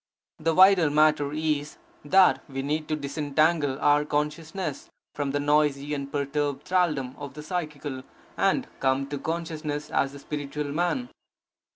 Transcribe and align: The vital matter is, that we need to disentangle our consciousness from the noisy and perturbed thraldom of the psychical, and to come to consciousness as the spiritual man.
The 0.39 0.55
vital 0.55 0.89
matter 0.89 1.31
is, 1.31 1.77
that 2.03 2.43
we 2.49 2.63
need 2.63 2.87
to 2.87 2.95
disentangle 2.95 3.77
our 3.79 4.03
consciousness 4.03 4.89
from 5.13 5.29
the 5.29 5.39
noisy 5.39 5.93
and 5.93 6.11
perturbed 6.11 6.63
thraldom 6.63 7.15
of 7.19 7.35
the 7.35 7.43
psychical, 7.43 8.01
and 8.35 8.63
to 8.63 8.69
come 8.79 9.05
to 9.09 9.19
consciousness 9.19 9.91
as 9.91 10.13
the 10.13 10.17
spiritual 10.17 10.71
man. 10.73 11.09